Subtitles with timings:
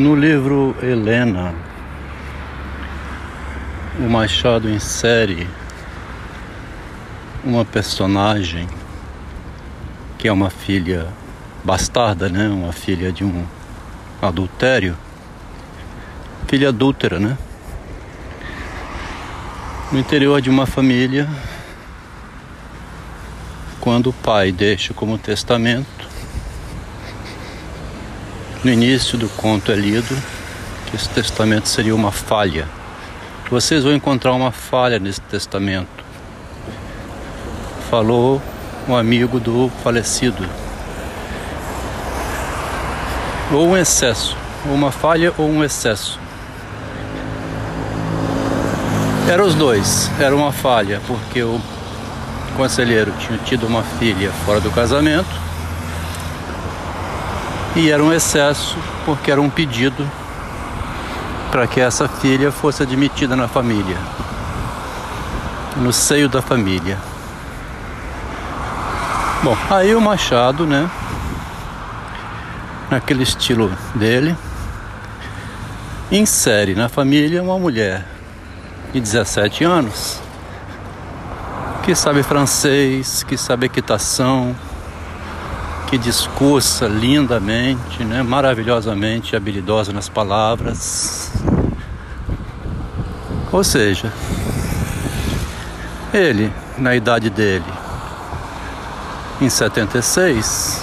[0.00, 1.54] No livro Helena,
[3.98, 5.46] o Machado insere
[7.44, 8.66] uma personagem
[10.16, 11.06] que é uma filha
[11.62, 12.48] bastarda, né?
[12.48, 13.44] Uma filha de um
[14.22, 14.96] adultério,
[16.48, 17.36] filha adúltera, né?
[19.92, 21.28] No interior de uma família,
[23.78, 26.08] quando o pai deixa como testamento
[28.62, 30.14] no início do conto é lido
[30.86, 32.68] que esse testamento seria uma falha.
[33.50, 36.04] Vocês vão encontrar uma falha nesse testamento.
[37.90, 38.40] Falou
[38.86, 40.46] um amigo do falecido.
[43.52, 44.36] Ou um excesso,
[44.68, 46.20] ou uma falha ou um excesso.
[49.28, 51.60] Eram os dois, era uma falha, porque o
[52.56, 55.49] conselheiro tinha tido uma filha fora do casamento
[57.76, 60.08] e era um excesso porque era um pedido
[61.50, 63.96] para que essa filha fosse admitida na família,
[65.76, 66.98] no seio da família.
[69.42, 70.88] Bom, aí o Machado, né,
[72.90, 74.36] naquele estilo dele,
[76.10, 78.04] insere na família uma mulher
[78.92, 80.20] de 17 anos
[81.82, 84.54] que sabe francês, que sabe equitação,
[85.90, 91.32] que discursa lindamente, né, maravilhosamente habilidosa nas palavras.
[93.50, 94.12] Ou seja,
[96.14, 97.64] ele, na idade dele,
[99.40, 100.80] em 76,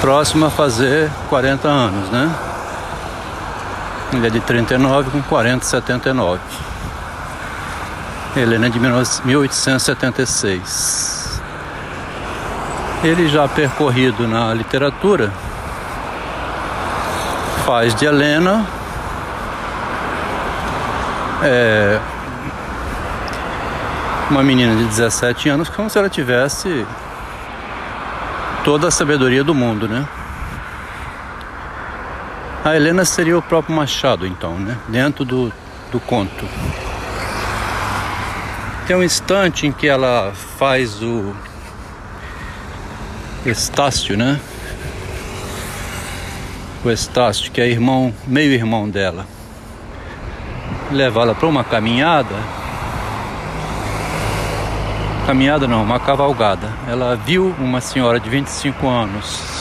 [0.00, 2.34] próximo a fazer 40 anos, né?
[4.12, 6.42] Ele é de 39 com 40, 79.
[8.34, 11.25] Helena é de 1876
[13.02, 15.32] ele já percorrido na literatura,
[17.64, 18.66] faz de Helena
[21.42, 22.00] é,
[24.30, 26.86] uma menina de 17 anos como se ela tivesse
[28.64, 30.06] toda a sabedoria do mundo, né?
[32.64, 34.76] A Helena seria o próprio Machado, então, né?
[34.88, 35.52] Dentro do,
[35.92, 36.44] do conto.
[38.88, 41.34] Tem um instante em que ela faz o
[43.48, 44.40] Estácio, né?
[46.84, 49.26] O Estácio, que é irmão, meio irmão dela.
[50.90, 52.34] Leva ela para uma caminhada.
[55.26, 56.68] Caminhada não, uma cavalgada.
[56.88, 59.56] Ela viu uma senhora de 25 anos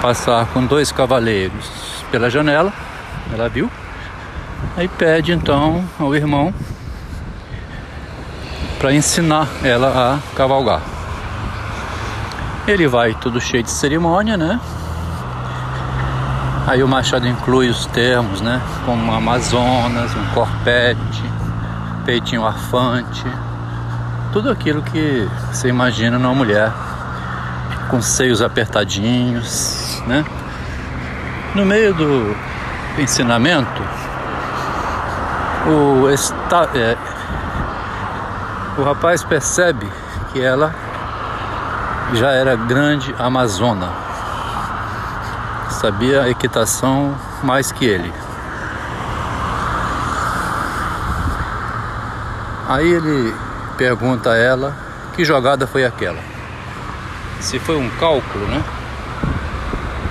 [0.00, 1.70] passar com dois cavaleiros
[2.10, 2.72] pela janela.
[3.32, 3.70] Ela viu.
[4.76, 6.52] Aí pede então ao irmão
[8.78, 10.99] para ensinar ela a cavalgar.
[12.66, 14.60] Ele vai tudo cheio de cerimônia, né?
[16.66, 18.60] Aí o Machado inclui os termos, né?
[18.84, 21.24] Como Amazonas, um corpete,
[22.04, 23.24] peitinho arfante,
[24.32, 26.72] tudo aquilo que você imagina numa mulher
[27.90, 30.24] com seios apertadinhos, né?
[31.54, 32.36] No meio do
[32.98, 33.82] ensinamento,
[35.66, 36.96] o, esta, é,
[38.78, 39.88] o rapaz percebe
[40.32, 40.72] que ela
[42.14, 43.88] já era grande amazona.
[45.70, 48.12] Sabia equitação mais que ele.
[52.68, 53.34] Aí ele
[53.76, 54.76] pergunta a ela
[55.14, 56.20] que jogada foi aquela.
[57.40, 58.62] Se foi um cálculo, né?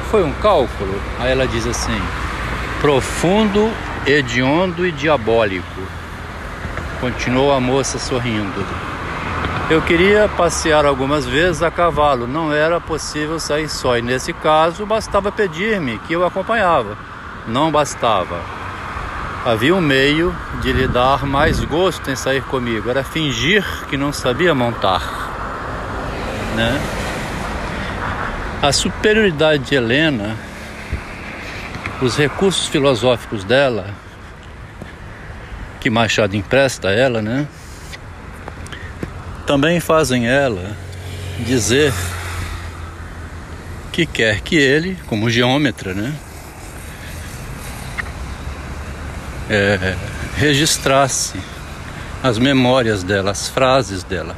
[0.09, 0.99] Foi um cálculo.
[1.19, 2.01] Aí ela diz assim:
[2.81, 3.71] profundo,
[4.05, 5.81] hediondo e diabólico.
[6.99, 8.88] Continuou a moça sorrindo.
[9.69, 14.84] Eu queria passear algumas vezes a cavalo, não era possível sair só, e nesse caso
[14.84, 16.97] bastava pedir-me que eu acompanhava.
[17.47, 18.41] Não bastava.
[19.46, 24.12] Havia um meio de lhe dar mais gosto em sair comigo, era fingir que não
[24.12, 25.03] sabia montar.
[26.56, 26.81] Né?
[28.63, 30.36] A superioridade de Helena,
[32.01, 33.86] os recursos filosóficos dela,
[35.80, 37.48] que Machado empresta a ela, né?
[39.50, 40.78] Também fazem ela
[41.40, 41.92] dizer
[43.92, 46.13] que quer que ele, como geômetra, né,
[49.50, 49.96] é,
[50.36, 51.40] registrasse
[52.22, 54.38] as memórias dela, as frases dela,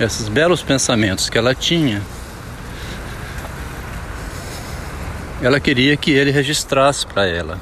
[0.00, 2.00] esses belos pensamentos que ela tinha.
[5.42, 7.60] Ela queria que ele registrasse para ela.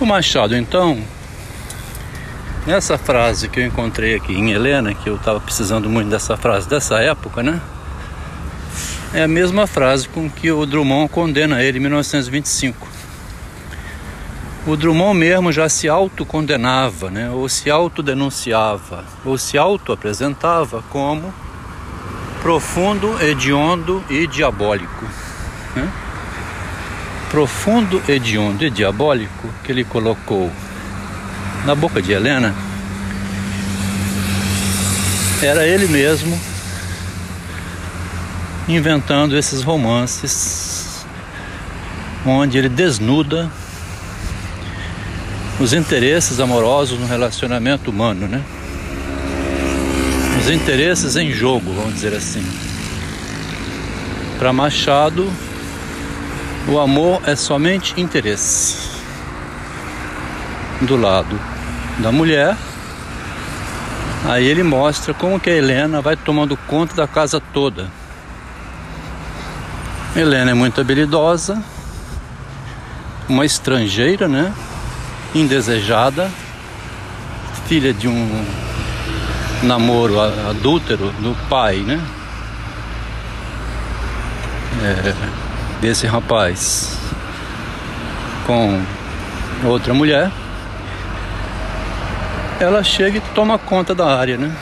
[0.00, 1.04] O Machado, então,
[2.68, 6.68] Nessa frase que eu encontrei aqui em Helena, que eu estava precisando muito dessa frase
[6.68, 7.62] dessa época, né?
[9.14, 12.86] é a mesma frase com que o Drummond condena ele em 1925.
[14.66, 17.30] O Drummond mesmo já se autocondenava, né?
[17.30, 21.32] ou se autodenunciava, ou se auto-apresentava como
[22.42, 25.06] profundo, hediondo e diabólico.
[25.74, 25.90] Né?
[27.30, 30.52] Profundo, hediondo e diabólico que ele colocou
[31.64, 32.54] na boca de Helena
[35.42, 36.38] era ele mesmo
[38.68, 41.04] inventando esses romances
[42.26, 43.50] onde ele desnuda
[45.60, 48.42] os interesses amorosos no relacionamento humano, né?
[50.40, 52.44] Os interesses em jogo, vamos dizer assim.
[54.38, 55.30] Para Machado,
[56.68, 58.97] o amor é somente interesse.
[60.82, 61.38] Do lado
[61.98, 62.56] da mulher,
[64.26, 67.90] aí ele mostra como que a Helena vai tomando conta da casa toda
[70.16, 71.62] Helena é muito habilidosa,
[73.28, 74.52] uma estrangeira, né?
[75.32, 76.28] Indesejada,
[77.68, 78.44] filha de um
[79.62, 82.00] namoro adúltero do pai, né?
[84.82, 85.14] É,
[85.80, 86.98] desse rapaz
[88.44, 88.82] com
[89.64, 90.32] outra mulher.
[92.60, 94.54] Ela chega e toma conta da área, né?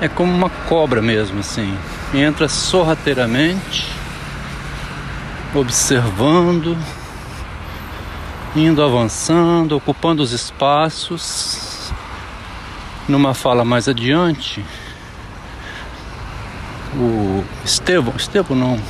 [0.00, 1.76] É como uma cobra mesmo, assim
[2.14, 3.86] entra sorrateiramente,
[5.54, 6.76] observando,
[8.54, 11.92] indo avançando, ocupando os espaços.
[13.08, 14.64] Numa fala mais adiante,
[16.94, 18.80] o Estevão, Estevão não,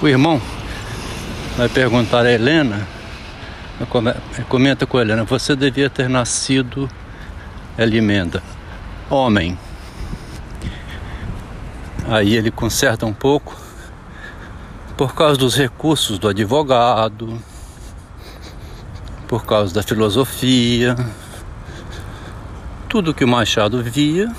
[0.00, 0.40] o irmão
[1.56, 2.86] vai perguntar a Helena,
[4.48, 6.88] comenta com Helena, você devia ter nascido,
[7.76, 8.42] ela emenda,
[9.10, 9.58] homem.
[12.08, 13.56] Aí ele conserta um pouco
[14.96, 17.40] por causa dos recursos do advogado,
[19.26, 20.94] por causa da filosofia,
[22.88, 24.30] tudo que o Machado via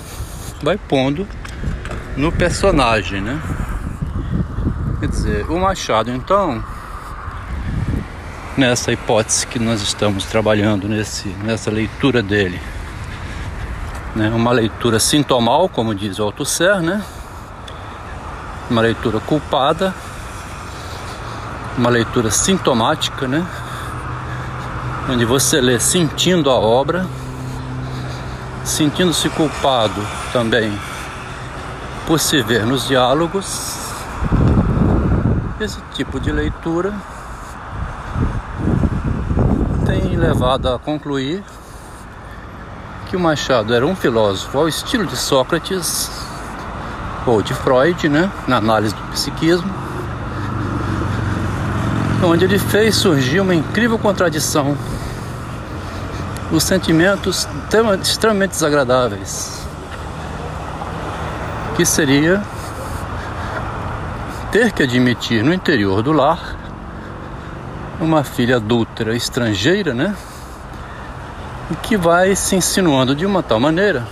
[0.62, 1.28] vai pondo
[2.16, 3.38] no personagem, né?
[4.98, 6.64] Quer dizer, o Machado então,
[8.56, 12.60] nessa hipótese que nós estamos trabalhando nesse, nessa leitura dele,
[14.14, 14.30] né?
[14.30, 17.02] uma leitura sintomal, como diz o Althusser, né?
[18.70, 19.94] uma leitura culpada,
[21.76, 23.46] uma leitura sintomática, né?
[25.08, 27.06] Onde você lê sentindo a obra,
[28.64, 30.76] sentindo-se culpado também
[32.06, 33.76] por se ver nos diálogos.
[35.60, 36.92] Esse tipo de leitura
[40.00, 41.42] tem levado a concluir
[43.08, 46.10] que o Machado era um filósofo ao estilo de Sócrates
[47.26, 49.72] ou de Freud, né, na análise do psiquismo,
[52.22, 54.76] onde ele fez surgir uma incrível contradição,
[56.52, 57.48] os sentimentos
[58.02, 59.66] extremamente desagradáveis,
[61.74, 62.42] que seria
[64.52, 66.55] ter que admitir no interior do lar
[68.00, 70.14] uma filha adúltera estrangeira, né?
[71.70, 74.06] E que vai se insinuando de uma tal maneira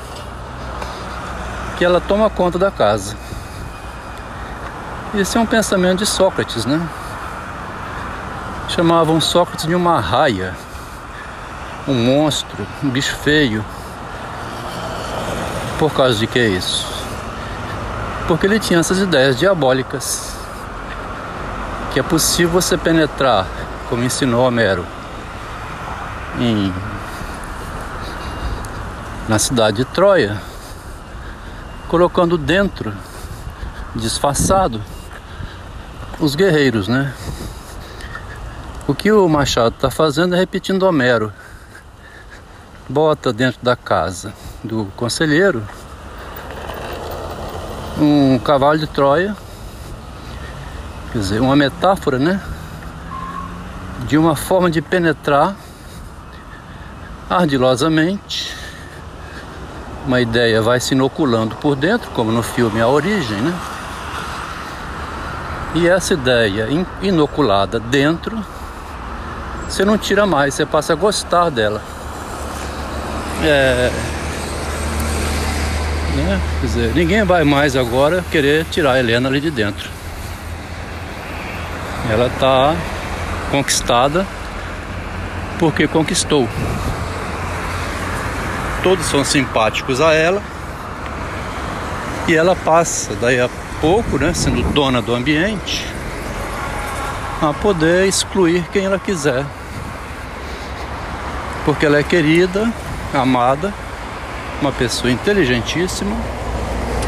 [1.77, 3.17] que ela toma conta da casa.
[5.15, 6.81] Esse é um pensamento de Sócrates, né?
[8.69, 10.57] Chamavam Sócrates de uma raia,
[11.87, 13.65] um monstro, um bicho feio.
[15.79, 16.87] Por causa de que é isso?
[18.27, 20.35] Porque ele tinha essas ideias diabólicas.
[21.93, 23.47] Que é possível você penetrar,
[23.89, 24.87] como ensinou Homero,
[26.39, 26.73] em,
[29.29, 30.41] na cidade de Troia,
[31.89, 32.93] colocando dentro,
[33.95, 34.83] disfarçado,
[36.19, 37.13] os guerreiros, né?
[38.87, 41.33] O que o Machado está fazendo é repetindo Homero.
[42.89, 45.63] Bota dentro da casa do conselheiro
[47.99, 49.37] um cavalo de Troia,
[51.13, 52.41] quer dizer, uma metáfora, né?
[54.05, 55.55] De uma forma de penetrar
[57.29, 58.55] ardilosamente
[60.07, 63.55] uma ideia vai se inoculando por dentro, como no filme A Origem, né?
[65.75, 66.69] E essa ideia
[67.03, 68.45] inoculada dentro,
[69.69, 71.83] você não tira mais, você passa a gostar dela.
[73.43, 73.91] É,
[76.15, 76.41] né?
[76.61, 79.91] Quer dizer, ninguém vai mais agora querer tirar a Helena ali de dentro.
[82.11, 82.77] Ela está
[83.55, 84.27] conquistada
[85.61, 86.49] porque conquistou
[88.83, 90.43] todos são simpáticos a ela
[92.29, 93.49] e ela passa daí a
[93.81, 95.87] pouco, né, sendo dona do ambiente,
[97.41, 99.45] a poder excluir quem ela quiser.
[101.65, 102.71] Porque ela é querida,
[103.13, 103.73] amada,
[104.61, 106.17] uma pessoa inteligentíssima,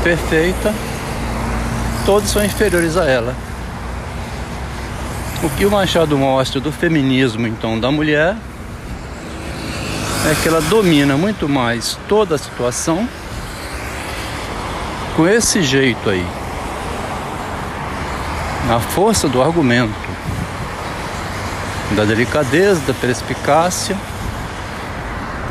[0.02, 0.74] perfeita,
[2.04, 3.34] todos são inferiores a ela.
[5.46, 8.36] O que o Machado mostra do feminismo, então, da mulher
[10.28, 13.08] é que ela domina muito mais toda a situação
[15.14, 16.26] com esse jeito aí,
[18.66, 19.94] na força do argumento,
[21.94, 23.96] da delicadeza, da perspicácia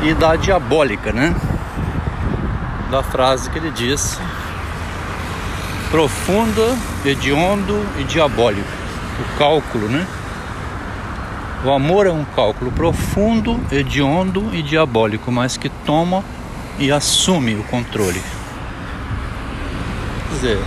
[0.02, 1.34] e da diabólica, né?
[2.90, 4.18] Da frase que ele disse:
[5.90, 8.85] profunda, hediondo e diabólico.
[9.18, 10.06] O cálculo, né?
[11.64, 16.22] O amor é um cálculo profundo, hediondo e diabólico, mas que toma
[16.78, 18.22] e assume o controle.
[20.28, 20.58] Quer dizer,